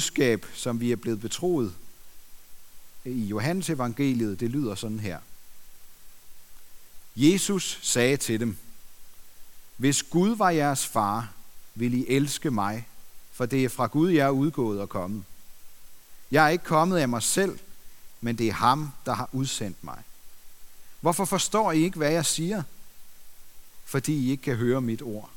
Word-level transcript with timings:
budskab, 0.00 0.46
som 0.54 0.80
vi 0.80 0.92
er 0.92 0.96
blevet 0.96 1.20
betroet 1.20 1.74
i 3.04 3.24
Johannes 3.24 3.70
evangeliet, 3.70 4.40
det 4.40 4.50
lyder 4.50 4.74
sådan 4.74 5.00
her. 5.00 5.18
Jesus 7.16 7.78
sagde 7.82 8.16
til 8.16 8.40
dem, 8.40 8.56
hvis 9.76 10.02
Gud 10.02 10.36
var 10.36 10.50
jeres 10.50 10.86
far, 10.86 11.32
vil 11.74 11.94
I 11.94 12.04
elske 12.08 12.50
mig, 12.50 12.88
for 13.32 13.46
det 13.46 13.64
er 13.64 13.68
fra 13.68 13.86
Gud, 13.86 14.10
jeg 14.10 14.26
er 14.26 14.30
udgået 14.30 14.80
og 14.80 14.88
kommet. 14.88 15.24
Jeg 16.30 16.44
er 16.44 16.48
ikke 16.48 16.64
kommet 16.64 16.98
af 16.98 17.08
mig 17.08 17.22
selv, 17.22 17.58
men 18.20 18.38
det 18.38 18.48
er 18.48 18.52
ham, 18.52 18.90
der 19.06 19.14
har 19.14 19.28
udsendt 19.32 19.84
mig. 19.84 20.02
Hvorfor 21.00 21.24
forstår 21.24 21.72
I 21.72 21.82
ikke, 21.82 21.96
hvad 21.96 22.12
jeg 22.12 22.26
siger? 22.26 22.62
Fordi 23.84 24.12
I 24.12 24.30
ikke 24.30 24.42
kan 24.42 24.56
høre 24.56 24.80
mit 24.80 25.02
ord. 25.02 25.30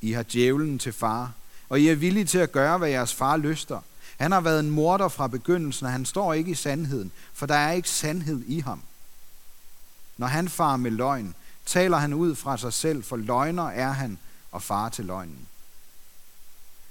I 0.00 0.12
har 0.12 0.22
djævlen 0.22 0.78
til 0.78 0.92
far, 0.92 1.32
og 1.68 1.80
I 1.80 1.88
er 1.88 1.94
villige 1.94 2.24
til 2.24 2.38
at 2.38 2.52
gøre, 2.52 2.78
hvad 2.78 2.88
jeres 2.88 3.14
far 3.14 3.36
lyster. 3.36 3.80
Han 4.16 4.32
har 4.32 4.40
været 4.40 4.60
en 4.60 4.70
morder 4.70 5.08
fra 5.08 5.26
begyndelsen, 5.26 5.86
og 5.86 5.92
han 5.92 6.04
står 6.04 6.34
ikke 6.34 6.50
i 6.50 6.54
sandheden, 6.54 7.12
for 7.32 7.46
der 7.46 7.54
er 7.54 7.72
ikke 7.72 7.88
sandhed 7.88 8.42
i 8.46 8.60
ham. 8.60 8.82
Når 10.16 10.26
han 10.26 10.48
farer 10.48 10.76
med 10.76 10.90
løgn, 10.90 11.34
taler 11.66 11.96
han 11.96 12.14
ud 12.14 12.34
fra 12.34 12.58
sig 12.58 12.72
selv, 12.72 13.04
for 13.04 13.16
løgner 13.16 13.68
er 13.68 13.92
han 13.92 14.18
og 14.52 14.62
far 14.62 14.88
til 14.88 15.04
løgnen. 15.04 15.48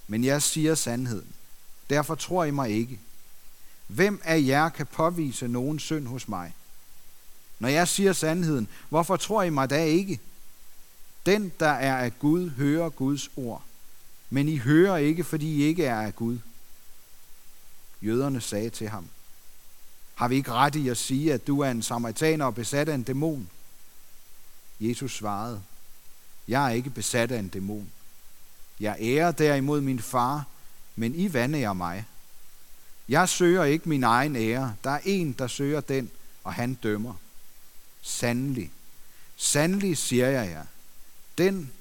Men 0.07 0.23
jeg 0.23 0.41
siger 0.41 0.75
sandheden. 0.75 1.27
Derfor 1.89 2.15
tror 2.15 2.43
I 2.43 2.51
mig 2.51 2.69
ikke. 2.69 2.99
Hvem 3.87 4.21
af 4.23 4.43
jer 4.45 4.69
kan 4.69 4.85
påvise 4.85 5.47
nogen 5.47 5.79
synd 5.79 6.07
hos 6.07 6.27
mig? 6.27 6.53
Når 7.59 7.69
jeg 7.69 7.87
siger 7.87 8.13
sandheden, 8.13 8.67
hvorfor 8.89 9.15
tror 9.15 9.43
I 9.43 9.49
mig 9.49 9.69
da 9.69 9.83
ikke? 9.83 10.19
Den, 11.25 11.51
der 11.59 11.69
er 11.69 11.97
af 11.97 12.19
Gud, 12.19 12.49
hører 12.49 12.89
Guds 12.89 13.29
ord. 13.35 13.63
Men 14.29 14.49
I 14.49 14.57
hører 14.57 14.97
ikke, 14.97 15.23
fordi 15.23 15.55
I 15.55 15.63
ikke 15.63 15.85
er 15.85 16.01
af 16.01 16.15
Gud. 16.15 16.39
Jøderne 18.01 18.41
sagde 18.41 18.69
til 18.69 18.89
ham, 18.89 19.07
har 20.15 20.27
vi 20.27 20.35
ikke 20.35 20.51
ret 20.51 20.75
i 20.75 20.89
at 20.89 20.97
sige, 20.97 21.33
at 21.33 21.47
du 21.47 21.59
er 21.59 21.71
en 21.71 21.81
samaritaner 21.81 22.45
og 22.45 22.55
besat 22.55 22.89
af 22.89 22.95
en 22.95 23.03
dæmon? 23.03 23.49
Jesus 24.79 25.17
svarede, 25.17 25.61
jeg 26.47 26.65
er 26.65 26.69
ikke 26.69 26.89
besat 26.89 27.31
af 27.31 27.39
en 27.39 27.47
dæmon. 27.47 27.91
Jeg 28.79 28.97
ærer 28.99 29.31
derimod 29.31 29.81
min 29.81 29.99
far, 29.99 30.45
men 30.95 31.15
I 31.15 31.33
vandærer 31.33 31.73
mig. 31.73 32.05
Jeg 33.09 33.29
søger 33.29 33.63
ikke 33.63 33.89
min 33.89 34.03
egen 34.03 34.35
ære. 34.35 34.75
Der 34.83 34.89
er 34.89 34.99
en, 35.03 35.33
der 35.33 35.47
søger 35.47 35.81
den, 35.81 36.11
og 36.43 36.53
han 36.53 36.73
dømmer. 36.73 37.13
Sandelig, 38.01 38.71
sandelig 39.35 39.97
siger 39.97 40.27
jeg 40.27 40.49
jer, 40.49 40.65
den, 41.37 41.71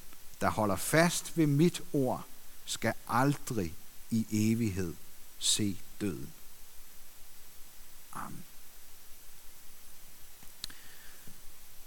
der 0.41 0.50
holder 0.50 0.77
fast 0.77 1.39
ved 1.39 1.47
mit 1.47 1.83
ord, 1.92 2.24
skal 2.67 2.92
aldrig 3.09 3.72
i 4.11 4.27
evighed 4.31 4.95
se 5.39 5.77
døden. 6.00 6.28
Amen. 8.12 8.45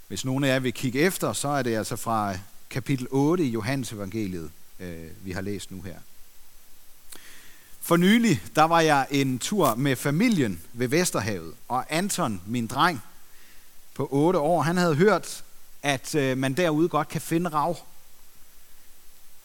Hvis 0.08 0.26
nogen 0.26 0.44
af 0.44 0.48
jer 0.48 0.60
vil 0.60 0.74
kigge 0.74 1.00
efter, 1.00 1.34
så 1.34 1.48
er 1.48 1.64
det 1.64 1.76
altså 1.76 1.96
fra 1.96 2.38
kapitel 2.70 3.08
8 3.12 3.44
i 3.44 3.50
Johannes 3.50 3.92
evangeliet, 3.92 4.52
øh, 4.80 5.10
vi 5.26 5.32
har 5.32 5.42
læst 5.42 5.72
nu 5.72 5.82
her. 5.82 6.00
For 7.82 7.98
nylig, 7.98 8.44
der 8.56 8.64
var 8.64 8.80
jeg 8.80 9.08
en 9.12 9.40
tur 9.40 9.76
med 9.76 9.96
familien 9.96 10.62
ved 10.74 10.88
Vesterhavet, 10.88 11.54
og 11.68 11.86
Anton, 11.90 12.42
min 12.46 12.68
dreng 12.68 13.02
på 13.96 14.08
8 14.12 14.40
år, 14.40 14.62
han 14.62 14.78
havde 14.78 14.96
hørt, 14.96 15.44
at 15.84 16.16
øh, 16.16 16.38
man 16.38 16.54
derude 16.54 16.90
godt 16.90 17.08
kan 17.08 17.22
finde 17.22 17.50
rav. 17.50 17.78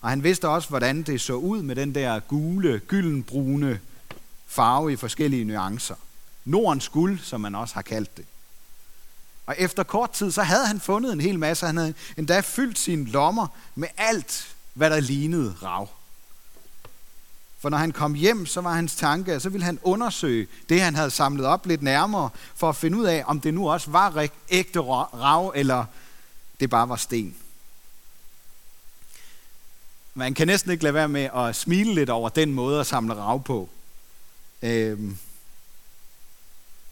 Og 0.05 0.11
han 0.11 0.23
vidste 0.23 0.49
også, 0.49 0.69
hvordan 0.69 1.03
det 1.03 1.21
så 1.21 1.33
ud 1.33 1.63
med 1.63 1.77
den 1.77 1.95
der 1.95 2.21
gule, 2.21 2.79
gyldenbrune 2.79 3.81
farve 4.47 4.93
i 4.93 4.97
forskellige 4.97 5.45
nuancer. 5.45 5.95
Nordens 6.45 6.89
guld, 6.89 7.19
som 7.19 7.41
man 7.41 7.55
også 7.55 7.75
har 7.75 7.83
kaldt 7.83 8.17
det. 8.17 8.25
Og 9.47 9.55
efter 9.59 9.83
kort 9.83 10.11
tid, 10.11 10.31
så 10.31 10.43
havde 10.43 10.67
han 10.67 10.81
fundet 10.81 11.13
en 11.13 11.21
hel 11.21 11.39
masse. 11.39 11.67
Han 11.67 11.77
havde 11.77 11.95
endda 12.17 12.41
fyldt 12.41 12.79
sine 12.79 13.05
lommer 13.05 13.47
med 13.75 13.89
alt, 13.97 14.55
hvad 14.75 14.91
der 14.91 15.01
lignede 15.01 15.55
rav. 15.63 15.89
For 17.59 17.69
når 17.69 17.79
han 17.79 17.93
kom 17.93 18.14
hjem, 18.14 18.47
så 18.47 18.61
var 18.61 18.73
hans 18.73 18.97
tanke, 18.97 19.33
at 19.33 19.43
så 19.43 19.48
ville 19.48 19.64
han 19.64 19.79
undersøge 19.83 20.47
det, 20.69 20.81
han 20.81 20.95
havde 20.95 21.11
samlet 21.11 21.47
op 21.47 21.67
lidt 21.67 21.83
nærmere, 21.83 22.31
for 22.55 22.69
at 22.69 22.77
finde 22.77 22.98
ud 22.98 23.05
af, 23.05 23.25
om 23.27 23.41
det 23.41 23.55
nu 23.55 23.70
også 23.70 23.91
var 23.91 24.29
ægte 24.51 24.81
rav, 24.81 25.53
eller 25.57 25.85
det 26.61 26.70
bare 26.70 26.89
var 26.89 26.97
sten. 26.97 27.37
Man 30.14 30.35
kan 30.35 30.47
næsten 30.47 30.70
ikke 30.70 30.85
lade 30.85 30.95
være 30.95 31.08
med 31.08 31.29
at 31.36 31.57
smile 31.57 31.95
lidt 31.95 32.11
over 32.11 32.29
den 32.29 32.52
måde 32.52 32.80
at 32.80 32.86
samle 32.86 33.14
rav 33.14 33.42
på. 33.42 33.69
Øhm, 34.63 35.17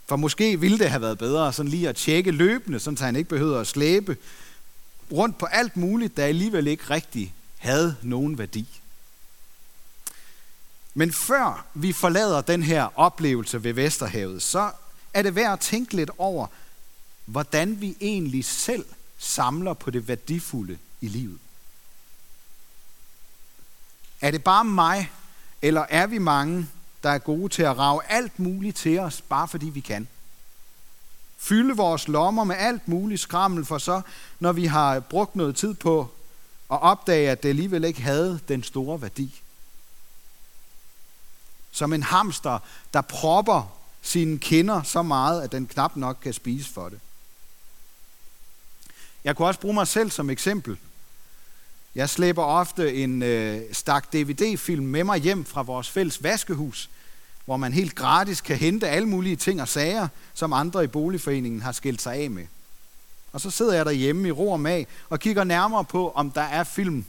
for 0.06 0.16
måske 0.16 0.60
ville 0.60 0.78
det 0.78 0.90
have 0.90 1.02
været 1.02 1.18
bedre 1.18 1.52
sådan 1.52 1.70
lige 1.70 1.88
at 1.88 1.96
tjekke 1.96 2.30
løbende, 2.30 2.80
så 2.80 2.96
han 3.00 3.16
ikke 3.16 3.28
behøvede 3.28 3.60
at 3.60 3.66
slæbe 3.66 4.16
rundt 5.12 5.38
på 5.38 5.46
alt 5.46 5.76
muligt, 5.76 6.16
der 6.16 6.24
alligevel 6.24 6.66
ikke 6.66 6.90
rigtig 6.90 7.34
havde 7.58 7.96
nogen 8.02 8.38
værdi. 8.38 8.66
Men 10.94 11.12
før 11.12 11.66
vi 11.74 11.92
forlader 11.92 12.40
den 12.40 12.62
her 12.62 12.98
oplevelse 12.98 13.64
ved 13.64 13.72
Vesterhavet, 13.72 14.42
så 14.42 14.70
er 15.14 15.22
det 15.22 15.34
værd 15.34 15.52
at 15.52 15.60
tænke 15.60 15.96
lidt 15.96 16.10
over, 16.18 16.46
hvordan 17.24 17.80
vi 17.80 17.96
egentlig 18.00 18.44
selv 18.44 18.84
samler 19.18 19.74
på 19.74 19.90
det 19.90 20.08
værdifulde 20.08 20.78
i 21.00 21.08
livet. 21.08 21.38
Er 24.22 24.30
det 24.30 24.44
bare 24.44 24.64
mig, 24.64 25.12
eller 25.62 25.86
er 25.88 26.06
vi 26.06 26.18
mange, 26.18 26.68
der 27.02 27.10
er 27.10 27.18
gode 27.18 27.48
til 27.48 27.62
at 27.62 27.78
rave 27.78 28.04
alt 28.08 28.38
muligt 28.38 28.76
til 28.76 28.98
os, 28.98 29.20
bare 29.20 29.48
fordi 29.48 29.66
vi 29.66 29.80
kan? 29.80 30.08
Fylde 31.38 31.76
vores 31.76 32.08
lommer 32.08 32.44
med 32.44 32.56
alt 32.56 32.88
muligt 32.88 33.20
skrammel, 33.20 33.64
for 33.64 33.78
så, 33.78 34.00
når 34.40 34.52
vi 34.52 34.66
har 34.66 35.00
brugt 35.00 35.36
noget 35.36 35.56
tid 35.56 35.74
på 35.74 36.00
at 36.70 36.82
opdage, 36.82 37.30
at 37.30 37.42
det 37.42 37.48
alligevel 37.48 37.84
ikke 37.84 38.02
havde 38.02 38.40
den 38.48 38.62
store 38.62 39.02
værdi. 39.02 39.42
Som 41.70 41.92
en 41.92 42.02
hamster, 42.02 42.58
der 42.94 43.00
propper 43.00 43.76
sine 44.02 44.38
kinder 44.38 44.82
så 44.82 45.02
meget, 45.02 45.42
at 45.42 45.52
den 45.52 45.66
knap 45.66 45.96
nok 45.96 46.18
kan 46.22 46.32
spise 46.32 46.72
for 46.72 46.88
det. 46.88 47.00
Jeg 49.24 49.36
kunne 49.36 49.48
også 49.48 49.60
bruge 49.60 49.74
mig 49.74 49.88
selv 49.88 50.10
som 50.10 50.30
eksempel. 50.30 50.78
Jeg 51.94 52.10
slæber 52.10 52.44
ofte 52.44 52.94
en 52.94 53.22
øh, 53.22 53.60
stak 53.72 54.12
DVD-film 54.12 54.86
med 54.86 55.04
mig 55.04 55.18
hjem 55.18 55.44
fra 55.44 55.62
vores 55.62 55.90
fælles 55.90 56.22
vaskehus, 56.22 56.90
hvor 57.44 57.56
man 57.56 57.72
helt 57.72 57.94
gratis 57.94 58.40
kan 58.40 58.56
hente 58.56 58.88
alle 58.88 59.08
mulige 59.08 59.36
ting 59.36 59.62
og 59.62 59.68
sager, 59.68 60.08
som 60.34 60.52
andre 60.52 60.84
i 60.84 60.86
boligforeningen 60.86 61.62
har 61.62 61.72
skilt 61.72 62.02
sig 62.02 62.14
af 62.14 62.30
med. 62.30 62.46
Og 63.32 63.40
så 63.40 63.50
sidder 63.50 63.72
jeg 63.72 63.86
derhjemme 63.86 64.28
i 64.28 64.30
ro 64.30 64.50
og 64.50 64.60
mag 64.60 64.86
og 65.08 65.20
kigger 65.20 65.44
nærmere 65.44 65.84
på, 65.84 66.10
om 66.10 66.30
der 66.30 66.42
er 66.42 66.64
film 66.64 67.04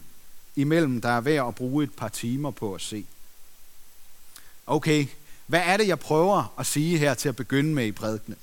imellem, 0.56 1.02
der 1.02 1.10
er 1.10 1.22
værd 1.22 1.48
at 1.48 1.56
bruge 1.56 1.84
et 1.84 1.94
par 1.94 2.08
timer 2.08 2.52
på 2.52 2.76
at 2.76 2.82
se. 2.82 3.06
Okay, 4.68 5.08
hvad 5.48 5.62
er 5.66 5.78
det, 5.78 5.88
jeg 5.88 6.00
prøver 6.00 6.54
at 6.60 6.66
sige 6.66 6.98
her 6.98 7.14
til 7.14 7.30
at 7.30 7.36
begynde 7.36 7.74
med 7.74 7.86
i 7.86 7.92
prædikene? 7.92 8.36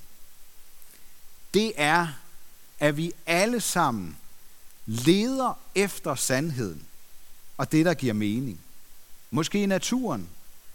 Det 1.53 1.73
er, 1.75 2.07
at 2.79 2.97
vi 2.97 3.11
alle 3.25 3.61
sammen 3.61 4.17
leder 4.85 5.59
efter 5.75 6.15
sandheden 6.15 6.85
og 7.57 7.71
det, 7.71 7.85
der 7.85 7.93
giver 7.93 8.13
mening. 8.13 8.59
Måske 9.31 9.63
i 9.63 9.65
naturen, 9.65 10.29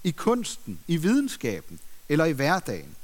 i 0.04 0.10
kunsten, 0.10 0.80
i 0.86 0.96
videnskaben 0.96 1.80
eller 2.08 2.24
i 2.24 2.32
hverdagen. 2.32 2.96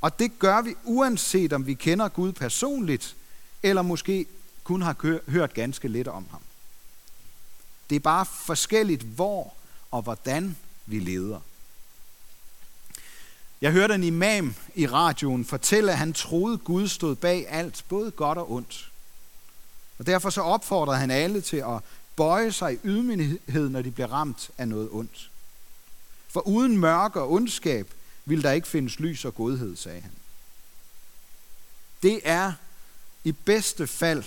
Og 0.00 0.18
det 0.18 0.38
gør 0.38 0.62
vi 0.62 0.74
uanset 0.84 1.52
om 1.52 1.66
vi 1.66 1.74
kender 1.74 2.08
Gud 2.08 2.32
personligt, 2.32 3.16
eller 3.62 3.82
måske 3.82 4.26
kun 4.64 4.82
har 4.82 5.20
hørt 5.30 5.54
ganske 5.54 5.88
lidt 5.88 6.08
om 6.08 6.26
ham. 6.30 6.40
Det 7.90 7.96
er 7.96 8.00
bare 8.00 8.26
forskelligt, 8.26 9.02
hvor 9.02 9.54
og 9.90 10.02
hvordan 10.02 10.56
vi 10.86 10.98
leder. 10.98 11.40
Jeg 13.60 13.72
hørte 13.72 13.94
en 13.94 14.04
imam 14.04 14.54
i 14.74 14.86
radioen 14.86 15.44
fortælle, 15.44 15.92
at 15.92 15.98
han 15.98 16.12
troede, 16.12 16.58
Gud 16.58 16.88
stod 16.88 17.16
bag 17.16 17.48
alt, 17.48 17.84
både 17.88 18.10
godt 18.10 18.38
og 18.38 18.52
ondt. 18.52 18.90
Og 19.98 20.06
derfor 20.06 20.30
så 20.30 20.40
opfordrede 20.40 20.98
han 20.98 21.10
alle 21.10 21.40
til 21.40 21.56
at 21.56 21.80
bøje 22.16 22.52
sig 22.52 22.74
i 22.74 22.78
ydmyghed, 22.84 23.68
når 23.68 23.82
de 23.82 23.90
bliver 23.90 24.12
ramt 24.12 24.50
af 24.58 24.68
noget 24.68 24.88
ondt. 24.92 25.30
For 26.28 26.40
uden 26.40 26.78
mørke 26.78 27.20
og 27.20 27.32
ondskab 27.32 27.90
vil 28.24 28.42
der 28.42 28.52
ikke 28.52 28.68
findes 28.68 29.00
lys 29.00 29.24
og 29.24 29.34
godhed, 29.34 29.76
sagde 29.76 30.00
han. 30.00 30.12
Det 32.02 32.20
er 32.24 32.52
i 33.24 33.32
bedste 33.32 33.86
fald 33.86 34.24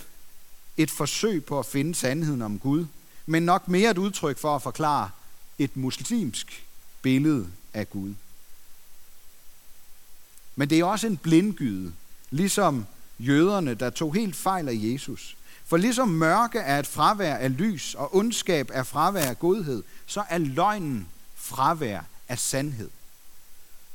et 0.77 0.91
forsøg 0.91 1.45
på 1.45 1.59
at 1.59 1.65
finde 1.65 1.95
sandheden 1.95 2.41
om 2.41 2.59
Gud, 2.59 2.85
men 3.25 3.43
nok 3.43 3.67
mere 3.67 3.91
et 3.91 3.97
udtryk 3.97 4.37
for 4.37 4.55
at 4.55 4.61
forklare 4.61 5.09
et 5.57 5.77
muslimsk 5.77 6.65
billede 7.01 7.47
af 7.73 7.89
Gud. 7.89 8.13
Men 10.55 10.69
det 10.69 10.79
er 10.79 10.85
også 10.85 11.07
en 11.07 11.17
blindgyde, 11.17 11.93
ligesom 12.29 12.85
jøderne, 13.19 13.73
der 13.73 13.89
tog 13.89 14.13
helt 14.13 14.35
fejl 14.35 14.69
af 14.69 14.73
Jesus. 14.75 15.36
For 15.67 15.77
ligesom 15.77 16.07
mørke 16.09 16.59
er 16.59 16.79
et 16.79 16.87
fravær 16.87 17.35
af 17.35 17.57
lys, 17.57 17.95
og 17.95 18.15
ondskab 18.15 18.69
er 18.73 18.83
fravær 18.83 19.25
af 19.25 19.39
godhed, 19.39 19.83
så 20.05 20.23
er 20.29 20.37
løgnen 20.37 21.07
fravær 21.35 22.01
af 22.27 22.39
sandhed. 22.39 22.89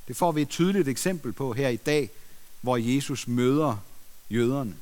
Det 0.09 0.17
får 0.17 0.33
vi 0.33 0.43
et 0.43 0.49
tydeligt 0.49 0.89
eksempel 0.89 1.33
på 1.33 1.53
her 1.53 1.69
i 1.69 1.77
dag, 1.77 2.11
hvor 2.61 2.77
Jesus 2.77 3.29
møder 3.29 3.77
jøderne. 4.31 4.75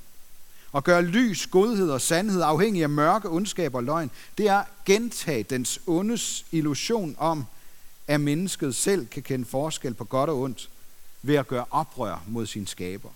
At 0.75 0.85
gøre 0.85 1.03
lys, 1.03 1.47
godhed 1.47 1.91
og 1.91 2.01
sandhed 2.01 2.43
afhængig 2.43 2.83
af 2.83 2.89
mørke, 2.89 3.29
ondskab 3.29 3.75
og 3.75 3.85
løgn, 3.85 4.11
det 4.39 4.49
er 4.49 4.65
gentage 4.85 5.43
dens 5.43 5.81
ondes 5.87 6.47
illusion 6.53 7.17
om, 7.19 7.45
at 8.07 8.21
mennesket 8.21 8.75
selv 8.75 9.07
kan 9.07 9.23
kende 9.23 9.45
forskel 9.45 9.95
på 9.95 10.05
godt 10.05 10.31
og 10.31 10.41
ondt 10.41 10.69
ved 11.23 11.35
at 11.35 11.49
gøre 11.49 11.65
oprør 11.71 12.23
mod 12.27 12.47
sin 12.47 12.67
skaber. 12.67 13.11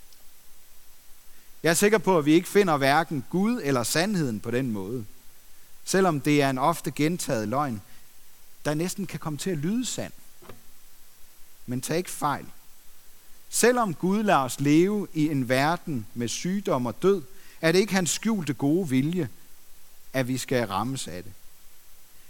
Jeg 1.64 1.70
er 1.70 1.74
sikker 1.74 1.98
på, 1.98 2.18
at 2.18 2.24
vi 2.24 2.32
ikke 2.32 2.48
finder 2.48 2.76
hverken 2.76 3.24
Gud 3.30 3.60
eller 3.64 3.82
sandheden 3.82 4.40
på 4.40 4.50
den 4.50 4.70
måde. 4.70 5.04
Selvom 5.84 6.20
det 6.20 6.42
er 6.42 6.50
en 6.50 6.58
ofte 6.58 6.90
gentaget 6.90 7.48
løgn, 7.48 7.82
der 8.64 8.74
næsten 8.74 9.06
kan 9.06 9.20
komme 9.20 9.38
til 9.38 9.50
at 9.50 9.58
lyde 9.58 9.86
sand. 9.86 10.12
Men 11.66 11.80
tag 11.80 11.96
ikke 11.98 12.10
fejl. 12.10 12.46
Selvom 13.48 13.94
Gud 13.94 14.22
lader 14.22 14.38
os 14.38 14.60
leve 14.60 15.08
i 15.14 15.28
en 15.28 15.48
verden 15.48 16.06
med 16.14 16.28
sygdom 16.28 16.86
og 16.86 17.02
død, 17.02 17.22
er 17.60 17.72
det 17.72 17.78
ikke 17.78 17.94
hans 17.94 18.10
skjulte 18.10 18.54
gode 18.54 18.88
vilje, 18.88 19.28
at 20.12 20.28
vi 20.28 20.38
skal 20.38 20.66
rammes 20.66 21.08
af 21.08 21.22
det. 21.22 21.32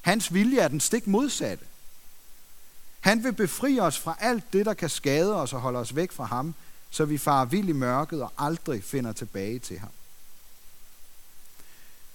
Hans 0.00 0.34
vilje 0.34 0.60
er 0.60 0.68
den 0.68 0.80
stik 0.80 1.06
modsatte. 1.06 1.64
Han 3.00 3.24
vil 3.24 3.32
befri 3.32 3.80
os 3.80 3.98
fra 3.98 4.16
alt 4.20 4.52
det, 4.52 4.66
der 4.66 4.74
kan 4.74 4.90
skade 4.90 5.36
os 5.36 5.52
og 5.52 5.60
holde 5.60 5.78
os 5.78 5.96
væk 5.96 6.12
fra 6.12 6.24
ham, 6.24 6.54
så 6.94 7.04
vi 7.04 7.18
farer 7.18 7.44
vild 7.44 7.68
i 7.68 7.72
mørket 7.72 8.22
og 8.22 8.32
aldrig 8.38 8.84
finder 8.84 9.12
tilbage 9.12 9.58
til 9.58 9.78
ham. 9.78 9.90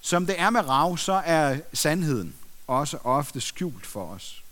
Som 0.01 0.25
det 0.25 0.39
er 0.39 0.49
med 0.49 0.67
rav, 0.67 0.97
så 0.97 1.13
er 1.13 1.59
sandheden 1.73 2.35
også 2.67 2.97
ofte 2.97 3.41
skjult 3.41 3.85
for 3.85 4.11
os. 4.11 4.43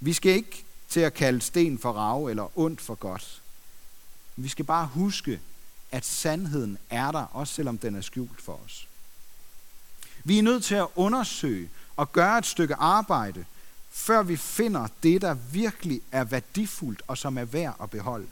Vi 0.00 0.12
skal 0.12 0.32
ikke 0.32 0.64
til 0.88 1.00
at 1.00 1.14
kalde 1.14 1.40
sten 1.40 1.78
for 1.78 1.92
rav 1.92 2.26
eller 2.26 2.58
ondt 2.58 2.80
for 2.80 2.94
godt. 2.94 3.42
Vi 4.36 4.48
skal 4.48 4.64
bare 4.64 4.86
huske, 4.86 5.40
at 5.92 6.04
sandheden 6.04 6.78
er 6.90 7.12
der, 7.12 7.24
også 7.32 7.54
selvom 7.54 7.78
den 7.78 7.96
er 7.96 8.00
skjult 8.00 8.42
for 8.42 8.60
os. 8.64 8.88
Vi 10.24 10.38
er 10.38 10.42
nødt 10.42 10.64
til 10.64 10.74
at 10.74 10.88
undersøge 10.94 11.70
og 11.96 12.12
gøre 12.12 12.38
et 12.38 12.46
stykke 12.46 12.74
arbejde, 12.74 13.44
før 13.90 14.22
vi 14.22 14.36
finder 14.36 14.88
det, 15.02 15.22
der 15.22 15.34
virkelig 15.34 16.00
er 16.12 16.24
værdifuldt 16.24 17.02
og 17.06 17.18
som 17.18 17.38
er 17.38 17.44
værd 17.44 17.76
at 17.82 17.90
beholde. 17.90 18.26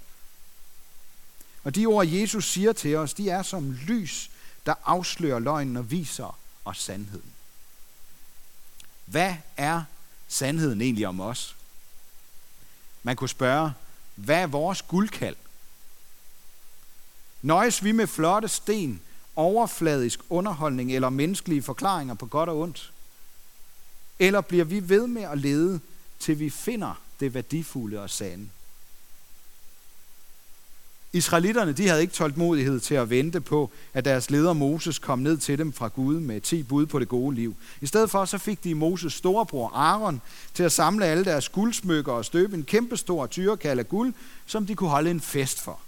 Og 1.64 1.75
de 1.75 1.87
ord, 1.87 2.06
Jesus 2.06 2.52
siger 2.52 2.72
til 2.72 2.96
os, 2.96 3.14
de 3.14 3.31
er 3.31 3.43
som 3.43 3.72
lys, 3.72 4.31
der 4.66 4.75
afslører 4.84 5.38
løgnen 5.38 5.76
og 5.76 5.90
viser 5.90 6.38
os 6.64 6.78
sandheden. 6.78 7.32
Hvad 9.06 9.34
er 9.56 9.82
sandheden 10.28 10.81
egentlig 10.81 11.06
om 11.06 11.20
os? 11.20 11.56
Man 13.02 13.16
kunne 13.16 13.28
spørge, 13.28 13.72
hvad 14.14 14.43
er 14.43 14.46
vores 14.46 14.82
guldkald? 14.82 15.37
Nøjes 17.43 17.84
vi 17.84 17.93
med 17.93 18.06
flotte 18.06 18.49
sten, 18.49 19.00
overfladisk 19.37 20.20
underholdning 20.28 20.94
eller 20.94 21.10
menneskelige 21.10 21.62
forklaringer 21.62 22.14
på 22.14 22.26
godt 22.26 22.49
og 22.49 22.58
ondt? 22.58 22.93
Eller 24.19 24.40
bliver 24.40 24.64
vi 24.64 24.88
ved 24.88 25.06
med 25.06 25.22
at 25.22 25.38
lede, 25.38 25.81
til 26.19 26.38
vi 26.38 26.50
finder 26.50 26.94
det 27.20 27.34
værdifulde 27.34 28.02
og 28.02 28.10
sande? 28.10 28.49
Israelitterne 31.19 31.73
de 31.73 31.88
havde 31.88 32.00
ikke 32.00 32.15
tålmodighed 32.15 32.81
til 32.81 32.94
at 32.94 33.11
vente 33.11 33.41
på, 33.41 33.70
at 33.94 34.05
deres 34.05 34.31
leder 34.31 34.53
Moses 34.53 34.99
kom 34.99 35.19
ned 35.19 35.37
til 35.37 35.59
dem 35.59 35.73
fra 35.73 35.88
Gud 35.88 36.20
med 36.20 36.41
ti 36.41 36.62
bud 36.62 36.87
på 36.87 36.99
det 36.99 37.09
gode 37.09 37.35
liv. 37.35 37.56
I 37.81 37.87
stedet 37.87 38.11
for 38.11 38.25
så 38.25 38.38
fik 38.38 38.65
de 38.65 38.75
Moses 38.75 39.12
storebror 39.12 39.69
Aaron 39.69 40.20
til 40.55 40.62
at 40.62 40.73
samle 40.73 41.06
alle 41.06 41.25
deres 41.25 41.49
guldsmykker 41.49 42.12
og 42.12 42.25
støbe 42.25 42.56
en 42.56 42.65
kæmpestor 42.65 43.26
tyrekald 43.26 43.79
af 43.79 43.88
guld, 43.88 44.15
som 44.47 44.67
de 44.67 44.75
kunne 44.75 44.91
holde 44.91 45.11
en 45.11 45.20
fest 45.20 45.61
for. 45.61 45.81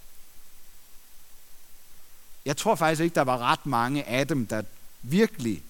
Jeg 2.45 2.57
tror 2.57 2.75
faktisk 2.75 3.03
ikke, 3.03 3.15
der 3.15 3.23
var 3.23 3.39
ret 3.39 3.67
mange 3.67 4.09
af 4.09 4.27
dem, 4.27 4.47
der 4.47 4.63
virkelig 5.03 5.63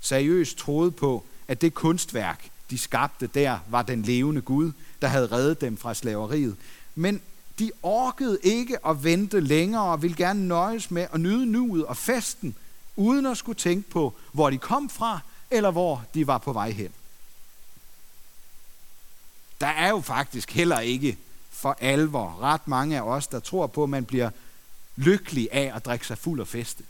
seriøst 0.00 0.58
troede 0.58 0.90
på, 0.90 1.24
at 1.48 1.60
det 1.60 1.74
kunstværk, 1.74 2.50
de 2.70 2.78
skabte 2.78 3.26
der, 3.26 3.58
var 3.68 3.82
den 3.82 4.02
levende 4.02 4.40
Gud, 4.40 4.72
der 5.02 5.08
havde 5.08 5.26
reddet 5.32 5.60
dem 5.60 5.76
fra 5.76 5.94
slaveriet. 5.94 6.56
Men 6.94 7.20
de 7.58 7.70
orkede 7.82 8.38
ikke 8.42 8.86
at 8.86 9.04
vente 9.04 9.40
længere 9.40 9.84
og 9.84 10.02
ville 10.02 10.16
gerne 10.16 10.48
nøjes 10.48 10.90
med 10.90 11.06
at 11.12 11.20
nyde 11.20 11.46
nuet 11.46 11.86
og 11.86 11.96
festen, 11.96 12.56
uden 12.96 13.26
at 13.26 13.38
skulle 13.38 13.58
tænke 13.58 13.90
på, 13.90 14.14
hvor 14.32 14.50
de 14.50 14.58
kom 14.58 14.90
fra, 14.90 15.20
eller 15.50 15.70
hvor 15.70 16.04
de 16.14 16.26
var 16.26 16.38
på 16.38 16.52
vej 16.52 16.70
hen. 16.70 16.90
Der 19.60 19.66
er 19.66 19.88
jo 19.88 20.00
faktisk 20.00 20.50
heller 20.50 20.80
ikke 20.80 21.18
for 21.50 21.76
alvor 21.80 22.38
ret 22.42 22.68
mange 22.68 22.96
af 22.96 23.02
os, 23.02 23.26
der 23.26 23.40
tror 23.40 23.66
på, 23.66 23.82
at 23.82 23.90
man 23.90 24.04
bliver 24.04 24.30
lykkelig 24.96 25.48
af 25.52 25.72
at 25.74 25.84
drikke 25.84 26.06
sig 26.06 26.18
fuld 26.18 26.40
og 26.40 26.48
feste. 26.48 26.84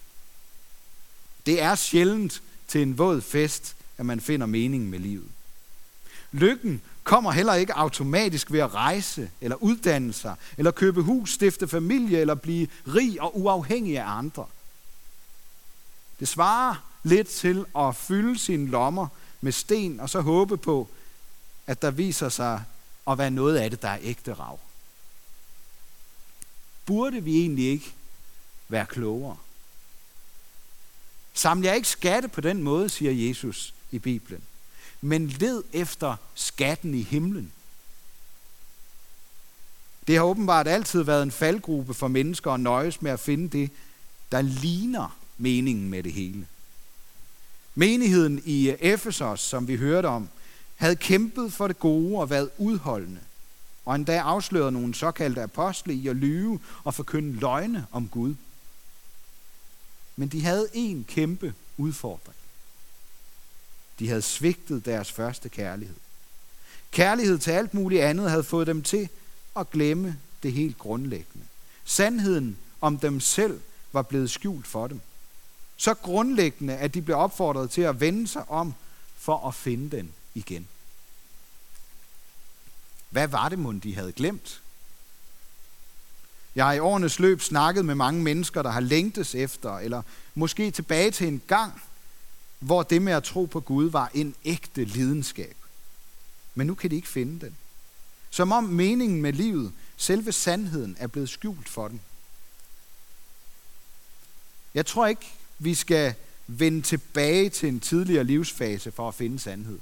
Det 1.46 1.62
er 1.62 1.74
sjældent 1.74 2.42
til 2.68 2.82
en 2.82 2.98
våd 2.98 3.20
fest, 3.20 3.76
at 3.98 4.06
man 4.06 4.20
finder 4.20 4.46
meningen 4.46 4.90
med 4.90 4.98
livet. 4.98 5.28
Lykken 6.32 6.82
kommer 7.04 7.32
heller 7.32 7.54
ikke 7.54 7.74
automatisk 7.74 8.52
ved 8.52 8.60
at 8.60 8.74
rejse, 8.74 9.30
eller 9.40 9.56
uddanne 9.56 10.12
sig, 10.12 10.34
eller 10.56 10.70
købe 10.70 11.02
hus, 11.02 11.32
stifte 11.32 11.68
familie, 11.68 12.18
eller 12.18 12.34
blive 12.34 12.68
rig 12.86 13.20
og 13.20 13.40
uafhængig 13.40 13.98
af 13.98 14.06
andre. 14.06 14.46
Det 16.20 16.28
svarer 16.28 16.74
lidt 17.02 17.28
til 17.28 17.66
at 17.78 17.96
fylde 17.96 18.38
sine 18.38 18.68
lommer 18.68 19.08
med 19.40 19.52
sten, 19.52 20.00
og 20.00 20.10
så 20.10 20.20
håbe 20.20 20.56
på, 20.56 20.88
at 21.66 21.82
der 21.82 21.90
viser 21.90 22.28
sig 22.28 22.64
at 23.08 23.18
være 23.18 23.30
noget 23.30 23.56
af 23.56 23.70
det, 23.70 23.82
der 23.82 23.88
er 23.88 23.98
ægte 24.02 24.32
rav. 24.32 24.60
Burde 26.86 27.20
vi 27.20 27.40
egentlig 27.40 27.64
ikke 27.64 27.94
være 28.68 28.86
klogere? 28.86 29.36
Samler 31.34 31.68
jeg 31.68 31.76
ikke 31.76 31.88
skatte 31.88 32.28
på 32.28 32.40
den 32.40 32.62
måde, 32.62 32.88
siger 32.88 33.28
Jesus 33.28 33.74
i 33.90 33.98
Bibelen 33.98 34.42
men 35.02 35.28
led 35.28 35.62
efter 35.72 36.16
skatten 36.34 36.94
i 36.94 37.02
himlen. 37.02 37.52
Det 40.06 40.16
har 40.16 40.22
åbenbart 40.22 40.68
altid 40.68 41.02
været 41.02 41.22
en 41.22 41.30
faldgruppe 41.30 41.94
for 41.94 42.08
mennesker 42.08 42.50
at 42.50 42.60
nøjes 42.60 43.02
med 43.02 43.10
at 43.10 43.20
finde 43.20 43.58
det, 43.58 43.70
der 44.32 44.42
ligner 44.42 45.18
meningen 45.38 45.90
med 45.90 46.02
det 46.02 46.12
hele. 46.12 46.46
Menigheden 47.74 48.42
i 48.44 48.68
Efesos, 48.80 49.40
som 49.40 49.68
vi 49.68 49.76
hørte 49.76 50.06
om, 50.06 50.28
havde 50.76 50.96
kæmpet 50.96 51.52
for 51.52 51.66
det 51.66 51.78
gode 51.78 52.18
og 52.18 52.30
været 52.30 52.50
udholdende, 52.58 53.20
og 53.84 53.94
endda 53.94 54.18
afslørede 54.18 54.72
nogle 54.72 54.94
såkaldte 54.94 55.42
apostle 55.42 55.94
i 55.94 56.08
at 56.08 56.16
lyve 56.16 56.60
og 56.84 56.94
forkynde 56.94 57.32
løgne 57.32 57.86
om 57.92 58.08
Gud. 58.08 58.34
Men 60.16 60.28
de 60.28 60.44
havde 60.44 60.68
en 60.72 61.04
kæmpe 61.04 61.54
udfordring. 61.76 62.41
De 64.02 64.08
havde 64.08 64.22
svigtet 64.22 64.84
deres 64.84 65.12
første 65.12 65.48
kærlighed. 65.48 65.96
Kærlighed 66.90 67.38
til 67.38 67.50
alt 67.50 67.74
muligt 67.74 68.02
andet 68.02 68.30
havde 68.30 68.44
fået 68.44 68.66
dem 68.66 68.82
til 68.82 69.08
at 69.56 69.70
glemme 69.70 70.18
det 70.42 70.52
helt 70.52 70.78
grundlæggende. 70.78 71.46
Sandheden 71.84 72.56
om 72.80 72.98
dem 72.98 73.20
selv 73.20 73.60
var 73.92 74.02
blevet 74.02 74.30
skjult 74.30 74.66
for 74.66 74.86
dem. 74.86 75.00
Så 75.76 75.94
grundlæggende, 75.94 76.76
at 76.76 76.94
de 76.94 77.02
blev 77.02 77.16
opfordret 77.16 77.70
til 77.70 77.82
at 77.82 78.00
vende 78.00 78.28
sig 78.28 78.50
om 78.50 78.74
for 79.16 79.48
at 79.48 79.54
finde 79.54 79.96
den 79.96 80.12
igen. 80.34 80.68
Hvad 83.10 83.28
var 83.28 83.48
det, 83.48 83.58
mon 83.58 83.78
de 83.78 83.94
havde 83.94 84.12
glemt? 84.12 84.62
Jeg 86.54 86.64
har 86.64 86.72
i 86.72 86.78
årenes 86.78 87.18
løb 87.18 87.40
snakket 87.40 87.84
med 87.84 87.94
mange 87.94 88.22
mennesker, 88.22 88.62
der 88.62 88.70
har 88.70 88.80
længtes 88.80 89.34
efter, 89.34 89.78
eller 89.78 90.02
måske 90.34 90.70
tilbage 90.70 91.10
til 91.10 91.28
en 91.28 91.42
gang, 91.46 91.82
hvor 92.62 92.82
det 92.82 93.02
med 93.02 93.12
at 93.12 93.24
tro 93.24 93.44
på 93.44 93.60
Gud 93.60 93.90
var 93.90 94.10
en 94.14 94.34
ægte 94.44 94.84
lidenskab. 94.84 95.56
Men 96.54 96.66
nu 96.66 96.74
kan 96.74 96.90
de 96.90 96.96
ikke 96.96 97.08
finde 97.08 97.46
den. 97.46 97.56
Som 98.30 98.52
om 98.52 98.64
meningen 98.64 99.22
med 99.22 99.32
livet, 99.32 99.72
selve 99.96 100.32
sandheden, 100.32 100.96
er 100.98 101.06
blevet 101.06 101.28
skjult 101.28 101.68
for 101.68 101.88
dem. 101.88 102.00
Jeg 104.74 104.86
tror 104.86 105.06
ikke, 105.06 105.32
vi 105.58 105.74
skal 105.74 106.14
vende 106.46 106.82
tilbage 106.82 107.50
til 107.50 107.68
en 107.68 107.80
tidligere 107.80 108.24
livsfase 108.24 108.92
for 108.92 109.08
at 109.08 109.14
finde 109.14 109.38
sandhed. 109.38 109.78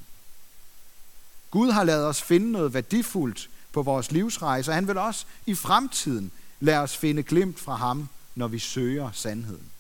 Gud 1.50 1.70
har 1.70 1.84
lavet 1.84 2.06
os 2.06 2.22
finde 2.22 2.52
noget 2.52 2.74
værdifuldt 2.74 3.50
på 3.72 3.82
vores 3.82 4.12
livsrejse, 4.12 4.70
og 4.70 4.74
han 4.74 4.88
vil 4.88 4.98
også 4.98 5.26
i 5.46 5.54
fremtiden 5.54 6.30
lade 6.60 6.78
os 6.78 6.96
finde 6.96 7.22
glimt 7.22 7.60
fra 7.60 7.74
ham, 7.74 8.08
når 8.34 8.48
vi 8.48 8.58
søger 8.58 9.10
sandheden. 9.12 9.70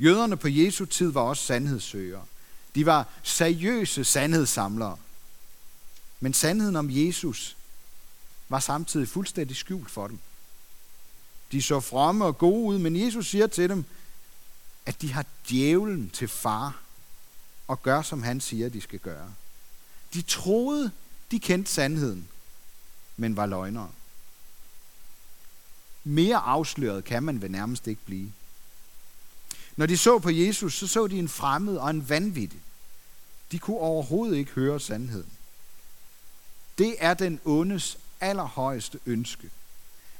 Jøderne 0.00 0.36
på 0.36 0.48
Jesu 0.48 0.84
tid 0.84 1.10
var 1.10 1.20
også 1.20 1.42
sandhedssøgere. 1.42 2.24
De 2.74 2.86
var 2.86 3.08
seriøse 3.22 4.04
sandhedssamlere. 4.04 4.96
Men 6.20 6.34
sandheden 6.34 6.76
om 6.76 6.88
Jesus 6.90 7.56
var 8.48 8.60
samtidig 8.60 9.08
fuldstændig 9.08 9.56
skjult 9.56 9.90
for 9.90 10.06
dem. 10.06 10.18
De 11.52 11.62
så 11.62 11.80
fromme 11.80 12.24
og 12.24 12.38
gode 12.38 12.64
ud, 12.64 12.78
men 12.78 12.96
Jesus 12.96 13.26
siger 13.26 13.46
til 13.46 13.68
dem, 13.68 13.84
at 14.86 15.02
de 15.02 15.12
har 15.12 15.24
djævlen 15.48 16.10
til 16.10 16.28
far 16.28 16.80
og 17.68 17.82
gør, 17.82 18.02
som 18.02 18.22
han 18.22 18.40
siger, 18.40 18.68
de 18.68 18.80
skal 18.80 18.98
gøre. 18.98 19.34
De 20.14 20.22
troede, 20.22 20.90
de 21.30 21.40
kendte 21.40 21.72
sandheden, 21.72 22.28
men 23.16 23.36
var 23.36 23.46
løgnere. 23.46 23.90
Mere 26.04 26.36
afsløret 26.36 27.04
kan 27.04 27.22
man 27.22 27.42
vel 27.42 27.50
nærmest 27.50 27.86
ikke 27.86 28.04
blive. 28.04 28.32
Når 29.78 29.86
de 29.86 29.96
så 29.96 30.18
på 30.18 30.30
Jesus, 30.30 30.74
så 30.74 30.86
så 30.86 31.06
de 31.06 31.18
en 31.18 31.28
fremmed 31.28 31.76
og 31.76 31.90
en 31.90 32.08
vanvittig. 32.08 32.60
De 33.52 33.58
kunne 33.58 33.78
overhovedet 33.78 34.36
ikke 34.36 34.50
høre 34.50 34.80
sandheden. 34.80 35.30
Det 36.78 36.96
er 36.98 37.14
den 37.14 37.40
ondes 37.44 37.98
allerhøjeste 38.20 38.98
ønske. 39.06 39.50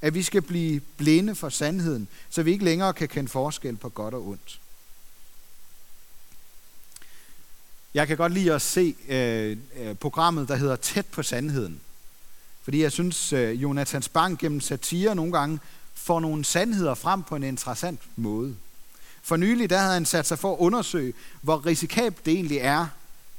At 0.01 0.15
vi 0.15 0.23
skal 0.23 0.43
blive 0.43 0.81
blinde 0.81 1.35
for 1.35 1.49
sandheden, 1.49 2.09
så 2.31 2.43
vi 2.43 2.53
ikke 2.53 2.65
længere 2.65 2.93
kan 2.93 3.09
kende 3.09 3.29
forskel 3.29 3.77
på 3.77 3.89
godt 3.89 4.15
og 4.15 4.29
ondt. 4.29 4.61
Jeg 7.95 8.09
kan 8.09 8.17
godt 8.17 8.33
lide 8.33 8.55
at 8.55 8.63
se 8.63 8.95
øh, 9.09 9.57
øh 9.77 9.95
programmet, 9.95 10.49
der 10.49 10.57
hedder 10.57 10.77
Tæt 10.77 11.07
på 11.07 11.23
sandheden. 11.23 11.81
Fordi 12.63 12.83
jeg 12.83 12.93
synes, 12.93 13.33
øh, 13.33 13.63
Jonathan 13.63 14.03
Spang 14.03 14.39
gennem 14.39 14.61
satire 14.61 15.15
nogle 15.15 15.33
gange 15.33 15.61
får 15.95 16.21
nogle 16.21 16.45
sandheder 16.45 16.95
frem 16.95 17.23
på 17.23 17.37
en 17.37 17.43
interessant 17.43 18.01
måde. 18.17 18.57
For 19.29 19.37
nylig 19.37 19.71
der 19.71 19.79
havde 19.79 19.93
han 19.93 20.07
sat 20.07 20.27
sig 20.27 20.39
for 20.39 20.53
at 20.53 20.59
undersøge, 20.59 21.13
hvor 21.41 21.67
risikabelt 21.67 22.27
det 22.27 22.35
egentlig 22.35 22.59
er, 22.59 22.87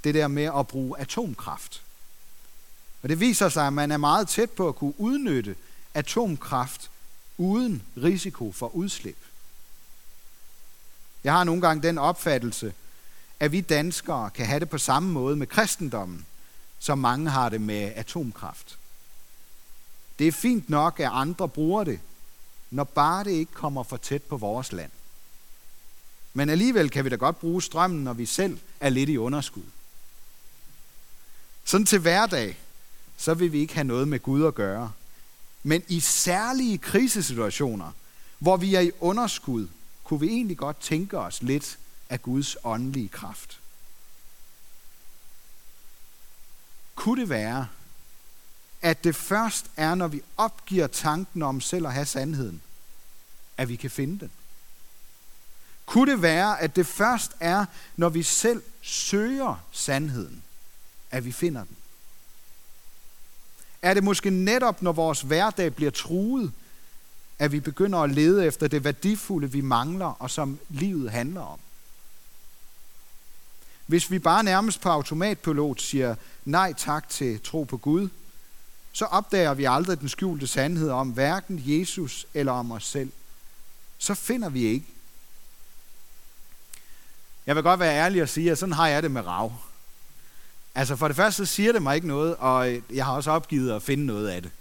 det 0.04 0.16
der 0.16 0.28
med 0.28 0.44
at 0.44 0.68
bruge 0.68 1.00
atomkraft. 1.00 1.82
Og 3.04 3.10
det 3.10 3.20
viser 3.20 3.50
sig, 3.50 3.68
at 3.68 3.74
man 3.74 3.92
er 3.92 3.98
meget 3.98 4.28
tæt 4.28 4.52
på 4.52 4.68
at 4.68 4.76
kunne 4.76 5.00
udnytte 5.00 5.56
atomkraft 5.94 6.92
uden 7.38 7.84
risiko 7.98 8.52
for 8.52 8.76
udslip. 8.76 9.18
Jeg 11.24 11.34
har 11.34 11.44
nogle 11.44 11.62
gange 11.62 11.84
den 11.84 11.98
opfattelse, 11.98 12.74
at 13.40 13.52
vi 13.52 13.62
danskere 13.62 14.30
kan 14.30 14.46
have 14.46 14.60
det 14.60 14.70
på 14.70 14.78
samme 14.78 15.12
måde 15.12 15.36
med 15.36 15.48
kristendommen, 15.48 16.26
som 16.80 16.98
mange 16.98 17.30
har 17.30 17.50
det 17.50 17.62
med 17.62 17.92
atomkraft. 17.96 18.78
Det 20.20 20.28
er 20.28 20.32
fint 20.32 20.70
nok, 20.70 21.00
at 21.00 21.10
andre 21.14 21.50
bruger 21.50 21.84
det, 21.84 22.00
når 22.72 22.84
bare 22.84 23.24
det 23.24 23.32
ikke 23.32 23.54
kommer 23.54 23.84
for 23.84 23.98
tæt 23.98 24.24
på 24.24 24.38
vores 24.38 24.72
land. 24.72 24.92
Men 26.34 26.50
alligevel 26.50 26.90
kan 26.90 27.06
vi 27.06 27.10
da 27.10 27.16
godt 27.16 27.40
bruge 27.40 27.62
strømmen, 27.62 28.04
når 28.04 28.14
vi 28.14 28.26
selv 28.26 28.60
er 28.80 28.90
lidt 28.90 29.10
i 29.10 29.18
underskud. 29.18 29.64
Sådan 31.64 31.86
til 31.86 32.00
hverdag, 32.00 32.58
så 33.18 33.34
vil 33.34 33.52
vi 33.52 33.60
ikke 33.60 33.74
have 33.74 33.84
noget 33.84 34.08
med 34.08 34.20
Gud 34.20 34.46
at 34.46 34.56
gøre. 34.56 34.92
Men 35.64 35.84
i 35.88 36.00
særlige 36.00 36.78
krisesituationer, 36.78 37.92
hvor 38.40 38.58
vi 38.58 38.76
er 38.76 38.80
i 38.80 38.92
underskud, 39.00 39.68
kunne 40.04 40.20
vi 40.20 40.28
egentlig 40.28 40.58
godt 40.58 40.80
tænke 40.80 41.18
os 41.18 41.42
lidt 41.42 41.78
af 42.10 42.22
Guds 42.22 42.58
åndelige 42.64 43.10
kraft. 43.10 43.60
Kunne 46.96 47.22
det 47.22 47.30
være, 47.30 47.68
at 48.82 49.04
det 49.04 49.16
først 49.16 49.66
er, 49.78 49.96
når 49.96 50.08
vi 50.08 50.22
opgiver 50.38 50.88
tanken 50.88 51.42
om 51.42 51.62
selv 51.62 51.88
at 51.88 51.94
have 51.94 52.06
sandheden, 52.06 52.62
at 53.58 53.70
vi 53.70 53.76
kan 53.76 53.92
finde 53.92 54.20
den? 54.20 54.32
Kunne 55.90 56.12
det 56.12 56.22
være, 56.22 56.62
at 56.62 56.76
det 56.76 56.88
først 56.88 57.32
er, 57.40 57.66
når 57.98 58.10
vi 58.10 58.24
selv 58.24 58.64
søger 58.82 59.64
sandheden, 59.72 60.44
at 61.12 61.26
vi 61.26 61.32
finder 61.32 61.64
den? 61.64 61.76
Er 63.82 63.94
det 63.94 64.04
måske 64.04 64.30
netop, 64.30 64.82
når 64.82 64.92
vores 64.92 65.22
hverdag 65.22 65.76
bliver 65.76 65.92
truet, 65.92 66.52
at 67.40 67.52
vi 67.52 67.60
begynder 67.60 68.00
at 68.00 68.12
lede 68.12 68.46
efter 68.46 68.68
det 68.68 68.84
værdifulde, 68.84 69.52
vi 69.52 69.62
mangler, 69.62 70.06
og 70.06 70.30
som 70.30 70.60
livet 70.70 71.12
handler 71.12 71.42
om? 71.42 71.60
Hvis 73.86 74.12
vi 74.12 74.20
bare 74.20 74.44
nærmest 74.44 74.82
på 74.82 74.90
automatpilot 74.90 75.82
siger 75.82 76.16
nej 76.46 76.74
tak 76.74 77.10
til 77.10 77.42
tro 77.42 77.64
på 77.64 77.78
Gud, 77.78 78.10
så 78.92 79.06
opdager 79.06 79.54
vi 79.54 79.66
aldrig 79.66 80.00
den 80.00 80.10
skjulte 80.10 80.48
sandhed 80.48 80.90
om 80.90 81.10
hverken 81.10 81.62
Jesus 81.66 82.28
eller 82.34 82.52
om 82.52 82.72
os 82.72 82.86
selv. 82.86 83.12
Så 83.98 84.14
finder 84.14 84.50
vi 84.50 84.64
ikke. 84.64 84.86
Jeg 87.50 87.56
vil 87.56 87.64
godt 87.64 87.80
være 87.80 87.96
ærlig 87.96 88.22
og 88.22 88.30
sige, 88.30 88.52
at 88.52 88.58
sådan 88.58 88.74
har 88.74 88.88
jeg 88.88 89.04
det 89.04 89.12
med 89.12 89.26
rav. 89.26 89.54
Altså 90.76 90.96
for 90.96 91.08
det 91.08 91.16
første 91.16 91.46
så 91.46 91.54
siger 91.54 91.72
det 91.72 91.82
mig 91.82 91.96
ikke 91.96 92.08
noget, 92.08 92.36
og 92.36 92.72
øh, 92.72 92.82
jeg 92.90 93.06
har 93.06 93.14
også 93.14 93.32
opgivet 93.32 93.72
at 93.72 93.84
finde 93.84 94.06
noget 94.06 94.28
af 94.28 94.42
det. 94.42 94.52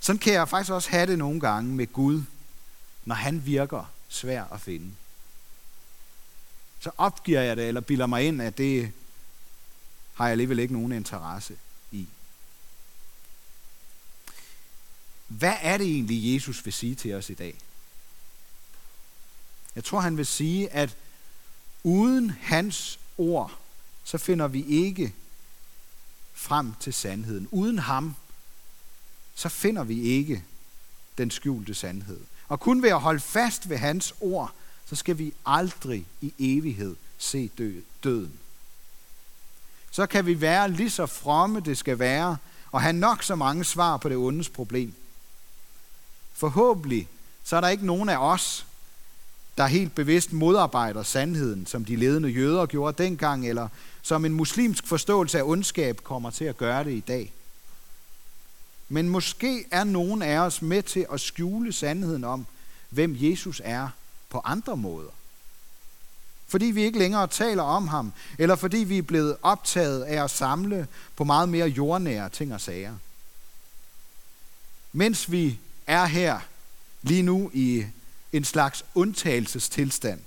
Sådan 0.00 0.18
kan 0.18 0.32
jeg 0.32 0.48
faktisk 0.48 0.72
også 0.72 0.90
have 0.90 1.06
det 1.06 1.18
nogle 1.18 1.40
gange 1.40 1.74
med 1.74 1.86
Gud, 1.86 2.22
når 3.04 3.14
han 3.14 3.46
virker 3.46 3.92
svær 4.08 4.44
at 4.44 4.60
finde. 4.60 4.90
Så 6.80 6.90
opgiver 6.96 7.40
jeg 7.40 7.56
det, 7.56 7.68
eller 7.68 7.80
bilder 7.80 8.06
mig 8.06 8.24
ind, 8.26 8.42
at 8.42 8.58
det 8.58 8.92
har 10.14 10.24
jeg 10.24 10.32
alligevel 10.32 10.58
ikke 10.58 10.74
nogen 10.74 10.92
interesse 10.92 11.56
i. 11.92 12.08
Hvad 15.28 15.54
er 15.60 15.78
det 15.78 15.86
egentlig, 15.86 16.34
Jesus 16.34 16.64
vil 16.64 16.72
sige 16.72 16.94
til 16.94 17.14
os 17.14 17.30
i 17.30 17.34
dag? 17.34 17.54
Jeg 19.76 19.84
tror, 19.84 20.00
han 20.00 20.16
vil 20.16 20.26
sige, 20.26 20.72
at 20.72 20.96
uden 21.84 22.30
hans 22.30 22.98
ord, 23.18 23.58
så 24.04 24.18
finder 24.18 24.48
vi 24.48 24.64
ikke 24.64 25.14
frem 26.32 26.74
til 26.80 26.94
sandheden. 26.94 27.48
Uden 27.50 27.78
ham, 27.78 28.14
så 29.34 29.48
finder 29.48 29.84
vi 29.84 30.00
ikke 30.00 30.44
den 31.18 31.30
skjulte 31.30 31.74
sandhed. 31.74 32.20
Og 32.48 32.60
kun 32.60 32.82
ved 32.82 32.90
at 32.90 33.00
holde 33.00 33.20
fast 33.20 33.68
ved 33.68 33.76
hans 33.76 34.14
ord, 34.20 34.52
så 34.86 34.96
skal 34.96 35.18
vi 35.18 35.34
aldrig 35.46 36.06
i 36.20 36.34
evighed 36.38 36.96
se 37.18 37.50
døden. 38.04 38.32
Så 39.90 40.06
kan 40.06 40.26
vi 40.26 40.40
være 40.40 40.70
lige 40.70 40.90
så 40.90 41.06
fromme 41.06 41.60
det 41.60 41.78
skal 41.78 41.98
være, 41.98 42.36
og 42.72 42.82
have 42.82 42.92
nok 42.92 43.22
så 43.22 43.34
mange 43.34 43.64
svar 43.64 43.96
på 43.96 44.08
det 44.08 44.16
ondes 44.16 44.48
problem. 44.48 44.94
Forhåbentlig 46.32 47.08
så 47.44 47.56
er 47.56 47.60
der 47.60 47.68
ikke 47.68 47.86
nogen 47.86 48.08
af 48.08 48.16
os, 48.16 48.66
der 49.60 49.66
helt 49.66 49.94
bevidst 49.94 50.32
modarbejder 50.32 51.02
sandheden, 51.02 51.66
som 51.66 51.84
de 51.84 51.96
ledende 51.96 52.28
jøder 52.28 52.66
gjorde 52.66 53.02
dengang, 53.02 53.48
eller 53.48 53.68
som 54.02 54.24
en 54.24 54.32
muslimsk 54.32 54.86
forståelse 54.86 55.38
af 55.38 55.42
ondskab 55.42 56.00
kommer 56.04 56.30
til 56.30 56.44
at 56.44 56.56
gøre 56.56 56.84
det 56.84 56.92
i 56.92 57.00
dag. 57.00 57.32
Men 58.88 59.08
måske 59.08 59.64
er 59.70 59.84
nogen 59.84 60.22
af 60.22 60.38
os 60.38 60.62
med 60.62 60.82
til 60.82 61.06
at 61.12 61.20
skjule 61.20 61.72
sandheden 61.72 62.24
om, 62.24 62.46
hvem 62.90 63.16
Jesus 63.18 63.62
er 63.64 63.88
på 64.30 64.40
andre 64.44 64.76
måder. 64.76 65.10
Fordi 66.48 66.64
vi 66.64 66.82
ikke 66.82 66.98
længere 66.98 67.26
taler 67.26 67.62
om 67.62 67.88
ham, 67.88 68.12
eller 68.38 68.56
fordi 68.56 68.78
vi 68.78 68.98
er 68.98 69.02
blevet 69.02 69.36
optaget 69.42 70.02
af 70.02 70.24
at 70.24 70.30
samle 70.30 70.86
på 71.16 71.24
meget 71.24 71.48
mere 71.48 71.68
jordnære 71.68 72.28
ting 72.28 72.54
og 72.54 72.60
sager. 72.60 72.94
Mens 74.92 75.32
vi 75.32 75.58
er 75.86 76.06
her 76.06 76.40
lige 77.02 77.22
nu 77.22 77.50
i 77.54 77.84
en 78.32 78.44
slags 78.44 78.84
undtagelsestilstand, 78.94 80.20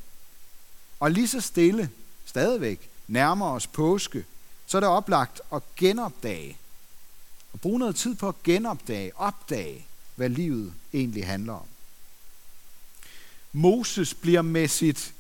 og 1.00 1.12
lige 1.12 1.28
så 1.28 1.42
stille 1.42 1.90
stadigvæk 2.26 2.90
nærmer 3.08 3.50
os 3.52 3.68
påske, 3.68 4.26
så 4.66 4.78
er 4.78 4.80
det 4.80 4.90
oplagt 4.90 5.42
at 5.54 5.62
genopdage, 5.76 6.58
og 7.54 7.62
bruge 7.62 7.80
noget 7.80 7.96
tid 7.96 8.16
på 8.16 8.28
at 8.28 8.44
genopdage, 8.44 9.18
opdage, 9.18 9.86
hvad 10.16 10.30
livet 10.30 10.74
egentlig 10.94 11.28
handler 11.28 11.54
om. 11.54 11.66
Moses 13.54 14.14
bliver 14.14 14.42
med 14.42 14.68
sit 14.68 15.14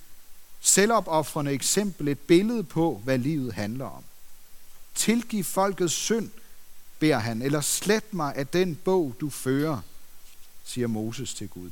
selvopoffrende 0.62 1.52
eksempel 1.52 2.08
et 2.08 2.20
billede 2.20 2.64
på, 2.64 3.02
hvad 3.04 3.18
livet 3.18 3.54
handler 3.54 3.86
om. 3.86 4.04
Tilgiv 4.96 5.44
folkets 5.44 5.94
synd, 5.94 6.30
beder 7.00 7.18
han, 7.18 7.42
eller 7.42 7.62
slet 7.62 8.14
mig 8.14 8.36
af 8.36 8.48
den 8.48 8.76
bog, 8.76 9.16
du 9.22 9.30
fører, 9.30 9.82
siger 10.64 10.88
Moses 10.88 11.34
til 11.34 11.50
Gud. 11.50 11.70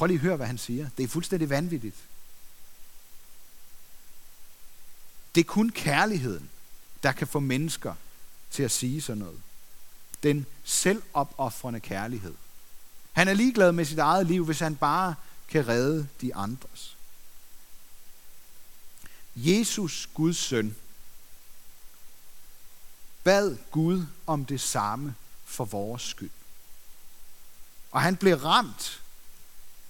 Prøv 0.00 0.06
lige 0.06 0.16
at 0.16 0.22
høre, 0.22 0.36
hvad 0.36 0.46
han 0.46 0.58
siger. 0.58 0.88
Det 0.96 1.04
er 1.04 1.08
fuldstændig 1.08 1.50
vanvittigt. 1.50 1.96
Det 5.34 5.40
er 5.40 5.44
kun 5.44 5.70
kærligheden, 5.70 6.50
der 7.02 7.12
kan 7.12 7.26
få 7.26 7.40
mennesker 7.40 7.94
til 8.50 8.62
at 8.62 8.70
sige 8.70 9.02
sådan 9.02 9.18
noget. 9.18 9.42
Den 10.22 10.46
selvopoffrende 10.64 11.80
kærlighed. 11.80 12.34
Han 13.12 13.28
er 13.28 13.34
ligeglad 13.34 13.72
med 13.72 13.84
sit 13.84 13.98
eget 13.98 14.26
liv, 14.26 14.44
hvis 14.44 14.58
han 14.58 14.76
bare 14.76 15.14
kan 15.48 15.68
redde 15.68 16.08
de 16.20 16.34
andres. 16.34 16.96
Jesus, 19.36 20.08
Guds 20.14 20.36
søn, 20.36 20.76
bad 23.24 23.56
Gud 23.70 24.06
om 24.26 24.44
det 24.44 24.60
samme 24.60 25.14
for 25.44 25.64
vores 25.64 26.02
skyld. 26.02 26.30
Og 27.90 28.02
han 28.02 28.16
blev 28.16 28.36
ramt. 28.36 28.99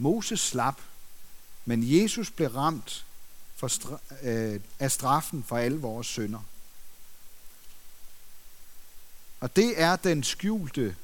Moses 0.00 0.40
slap, 0.40 0.80
men 1.64 2.00
Jesus 2.00 2.30
blev 2.30 2.48
ramt 2.48 3.06
for 3.56 3.68
stra- 3.68 4.26
øh, 4.28 4.60
af 4.78 4.90
straffen 4.90 5.44
for 5.44 5.56
alle 5.56 5.78
vores 5.78 6.06
synder. 6.06 6.40
Og 9.40 9.56
det 9.56 9.80
er 9.80 9.96
den 9.96 10.22
skjulte 10.22 10.96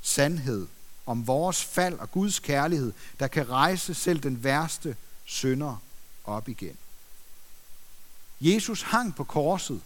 sandhed 0.00 0.68
om 1.06 1.26
vores 1.26 1.64
fald 1.64 1.98
og 1.98 2.10
Guds 2.10 2.38
kærlighed, 2.38 2.92
der 3.20 3.28
kan 3.28 3.48
rejse 3.48 3.94
selv 3.94 4.22
den 4.22 4.44
værste 4.44 4.96
synder 5.24 5.76
op 6.24 6.48
igen. 6.48 6.76
Jesus 8.40 8.82
hang 8.82 9.14
på 9.14 9.24
korset, 9.24 9.82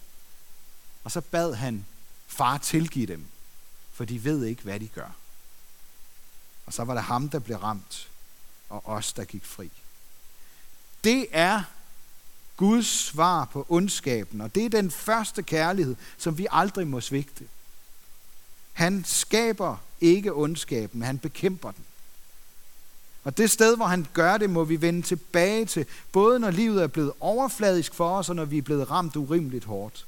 og 1.04 1.10
så 1.10 1.20
bad 1.20 1.54
han 1.54 1.86
far 2.26 2.58
tilgive 2.58 3.06
dem, 3.06 3.26
for 3.92 4.04
de 4.04 4.24
ved 4.24 4.44
ikke, 4.44 4.62
hvad 4.62 4.80
de 4.80 4.88
gør. 4.88 5.10
Og 6.66 6.72
så 6.72 6.84
var 6.84 6.94
det 6.94 7.02
ham, 7.02 7.28
der 7.28 7.38
blev 7.38 7.56
ramt, 7.56 8.08
og 8.68 8.82
os, 8.86 9.12
der 9.12 9.24
gik 9.24 9.44
fri. 9.44 9.70
Det 11.04 11.26
er 11.30 11.62
Guds 12.56 12.86
svar 12.86 13.44
på 13.44 13.66
ondskaben, 13.68 14.40
og 14.40 14.54
det 14.54 14.64
er 14.64 14.68
den 14.68 14.90
første 14.90 15.42
kærlighed, 15.42 15.96
som 16.18 16.38
vi 16.38 16.46
aldrig 16.50 16.86
må 16.86 17.00
svigte. 17.00 17.44
Han 18.72 19.04
skaber 19.04 19.76
ikke 20.00 20.32
ondskaben, 20.32 21.02
han 21.02 21.18
bekæmper 21.18 21.70
den. 21.70 21.84
Og 23.24 23.36
det 23.36 23.50
sted, 23.50 23.76
hvor 23.76 23.86
han 23.86 24.06
gør 24.12 24.36
det, 24.36 24.50
må 24.50 24.64
vi 24.64 24.80
vende 24.80 25.02
tilbage 25.02 25.66
til, 25.66 25.86
både 26.12 26.38
når 26.38 26.50
livet 26.50 26.82
er 26.82 26.86
blevet 26.86 27.12
overfladisk 27.20 27.94
for 27.94 28.18
os, 28.18 28.28
og 28.28 28.36
når 28.36 28.44
vi 28.44 28.58
er 28.58 28.62
blevet 28.62 28.90
ramt 28.90 29.16
urimeligt 29.16 29.64
hårdt. 29.64 30.06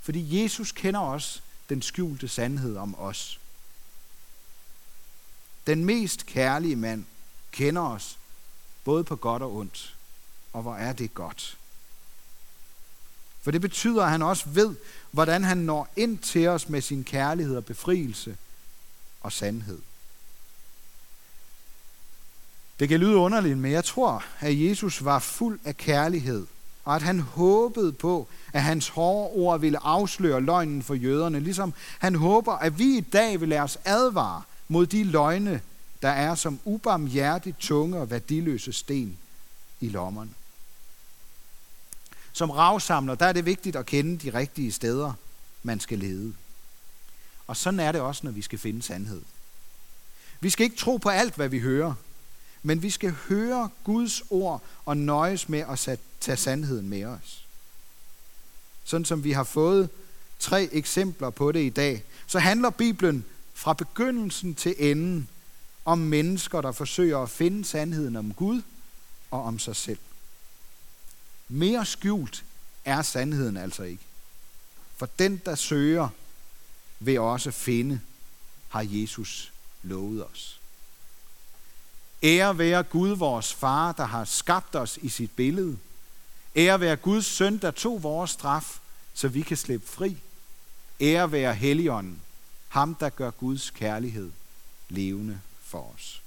Fordi 0.00 0.42
Jesus 0.42 0.72
kender 0.72 1.00
os 1.00 1.42
den 1.68 1.82
skjulte 1.82 2.28
sandhed 2.28 2.76
om 2.76 2.94
os. 2.98 3.40
Den 5.66 5.84
mest 5.84 6.26
kærlige 6.26 6.76
mand 6.76 7.04
kender 7.52 7.82
os 7.82 8.18
både 8.84 9.04
på 9.04 9.16
godt 9.16 9.42
og 9.42 9.56
ondt. 9.56 9.96
Og 10.52 10.62
hvor 10.62 10.74
er 10.74 10.92
det 10.92 11.14
godt. 11.14 11.58
For 13.42 13.50
det 13.50 13.60
betyder, 13.60 14.04
at 14.04 14.10
han 14.10 14.22
også 14.22 14.48
ved, 14.48 14.76
hvordan 15.10 15.44
han 15.44 15.56
når 15.56 15.88
ind 15.96 16.18
til 16.18 16.48
os 16.48 16.68
med 16.68 16.80
sin 16.80 17.04
kærlighed 17.04 17.56
og 17.56 17.64
befrielse 17.64 18.36
og 19.20 19.32
sandhed. 19.32 19.78
Det 22.78 22.88
kan 22.88 23.00
lyde 23.00 23.16
underligt, 23.16 23.58
men 23.58 23.72
jeg 23.72 23.84
tror, 23.84 24.24
at 24.40 24.60
Jesus 24.60 25.04
var 25.04 25.18
fuld 25.18 25.60
af 25.64 25.76
kærlighed, 25.76 26.46
og 26.84 26.96
at 26.96 27.02
han 27.02 27.20
håbede 27.20 27.92
på, 27.92 28.28
at 28.52 28.62
hans 28.62 28.88
hårde 28.88 29.30
ord 29.30 29.60
ville 29.60 29.84
afsløre 29.84 30.40
løgnen 30.40 30.82
for 30.82 30.94
jøderne, 30.94 31.40
ligesom 31.40 31.74
han 31.98 32.14
håber, 32.14 32.52
at 32.52 32.78
vi 32.78 32.96
i 32.96 33.00
dag 33.00 33.40
vil 33.40 33.48
lade 33.48 33.60
os 33.60 33.78
advare 33.84 34.42
mod 34.72 34.86
de 34.86 35.04
løgne, 35.04 35.60
der 36.02 36.08
er 36.08 36.34
som 36.34 36.60
ubarmhjertigt 36.64 37.58
tunge 37.58 37.98
og 37.98 38.10
værdiløse 38.10 38.72
sten 38.72 39.18
i 39.80 39.88
lommerne. 39.88 40.30
Som 42.32 42.50
ravsamler, 42.50 43.14
der 43.14 43.26
er 43.26 43.32
det 43.32 43.46
vigtigt 43.46 43.76
at 43.76 43.86
kende 43.86 44.18
de 44.18 44.38
rigtige 44.38 44.72
steder, 44.72 45.12
man 45.62 45.80
skal 45.80 45.98
lede. 45.98 46.34
Og 47.46 47.56
sådan 47.56 47.80
er 47.80 47.92
det 47.92 48.00
også, 48.00 48.20
når 48.24 48.30
vi 48.30 48.42
skal 48.42 48.58
finde 48.58 48.82
sandhed. 48.82 49.22
Vi 50.40 50.50
skal 50.50 50.64
ikke 50.64 50.76
tro 50.76 50.96
på 50.96 51.08
alt, 51.08 51.34
hvad 51.34 51.48
vi 51.48 51.58
hører, 51.58 51.94
men 52.62 52.82
vi 52.82 52.90
skal 52.90 53.10
høre 53.28 53.68
Guds 53.84 54.22
ord 54.30 54.62
og 54.84 54.96
nøjes 54.96 55.48
med 55.48 55.64
at 55.68 55.98
tage 56.20 56.36
sandheden 56.36 56.88
med 56.88 57.04
os. 57.04 57.44
Sådan 58.84 59.04
som 59.04 59.24
vi 59.24 59.32
har 59.32 59.44
fået 59.44 59.88
tre 60.38 60.68
eksempler 60.72 61.30
på 61.30 61.52
det 61.52 61.60
i 61.60 61.70
dag, 61.70 62.04
så 62.26 62.38
handler 62.38 62.70
Bibelen 62.70 63.24
fra 63.62 63.72
begyndelsen 63.72 64.54
til 64.54 64.74
enden 64.78 65.28
om 65.84 65.98
mennesker, 65.98 66.60
der 66.60 66.72
forsøger 66.72 67.18
at 67.18 67.30
finde 67.30 67.64
sandheden 67.64 68.16
om 68.16 68.34
Gud 68.34 68.62
og 69.30 69.42
om 69.42 69.58
sig 69.58 69.76
selv. 69.76 69.98
Mere 71.48 71.86
skjult 71.86 72.44
er 72.84 73.02
sandheden 73.02 73.56
altså 73.56 73.82
ikke. 73.82 74.02
For 74.96 75.08
den, 75.18 75.42
der 75.44 75.54
søger, 75.54 76.08
vil 77.00 77.20
også 77.20 77.50
finde, 77.50 78.00
har 78.68 78.86
Jesus 78.88 79.52
lovet 79.82 80.26
os. 80.26 80.60
Ære 82.22 82.58
være 82.58 82.82
Gud, 82.82 83.10
vores 83.16 83.54
far, 83.54 83.92
der 83.92 84.04
har 84.04 84.24
skabt 84.24 84.76
os 84.76 84.98
i 85.02 85.08
sit 85.08 85.30
billede. 85.30 85.78
Ære 86.56 86.80
være 86.80 86.96
Guds 86.96 87.26
søn, 87.26 87.58
der 87.58 87.70
tog 87.70 88.02
vores 88.02 88.30
straf, 88.30 88.78
så 89.14 89.28
vi 89.28 89.42
kan 89.42 89.56
slippe 89.56 89.86
fri. 89.86 90.16
Ære 91.00 91.32
være 91.32 91.54
Helligånden, 91.54 92.20
ham 92.72 92.94
der 92.94 93.08
gør 93.08 93.30
Guds 93.30 93.70
kærlighed 93.70 94.32
levende 94.88 95.40
for 95.60 95.92
os. 95.94 96.21